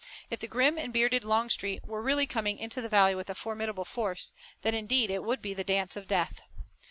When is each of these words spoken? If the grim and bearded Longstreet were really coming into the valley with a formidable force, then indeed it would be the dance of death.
If 0.31 0.39
the 0.39 0.47
grim 0.47 0.79
and 0.79 0.91
bearded 0.91 1.23
Longstreet 1.23 1.85
were 1.85 2.01
really 2.01 2.25
coming 2.25 2.57
into 2.57 2.81
the 2.81 2.89
valley 2.89 3.13
with 3.13 3.29
a 3.29 3.35
formidable 3.35 3.85
force, 3.85 4.33
then 4.63 4.73
indeed 4.73 5.11
it 5.11 5.23
would 5.23 5.43
be 5.43 5.53
the 5.53 5.63
dance 5.63 5.95
of 5.95 6.07
death. 6.07 6.41